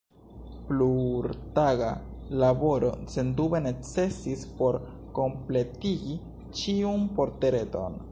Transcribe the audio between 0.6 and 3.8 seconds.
Plurtaga laboro sendube